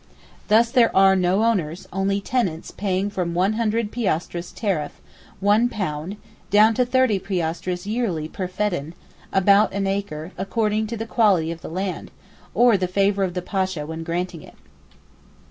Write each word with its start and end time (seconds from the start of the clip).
Thus 0.47 0.71
there 0.71 0.89
are 0.97 1.15
no 1.15 1.43
owners, 1.43 1.87
only 1.93 2.19
tenants 2.21 2.71
paying 2.71 3.11
from 3.11 3.35
one 3.35 3.53
hundred 3.53 3.91
piastres 3.91 4.51
tariff 4.51 4.99
(£1) 5.43 6.17
down 6.49 6.73
to 6.73 6.83
thirty 6.87 7.19
piastres 7.19 7.85
yearly 7.85 8.27
per 8.27 8.47
feddan 8.47 8.93
(about 9.31 9.71
an 9.73 9.85
acre) 9.85 10.31
according 10.39 10.87
to 10.87 10.97
the 10.97 11.05
quality 11.05 11.51
of 11.51 11.61
the 11.61 11.69
land, 11.69 12.09
or 12.55 12.77
the 12.77 12.87
favour 12.87 13.23
of 13.23 13.35
the 13.35 13.43
Pasha 13.43 13.85
when 13.85 14.01
granting 14.03 14.41
it. 14.41 14.55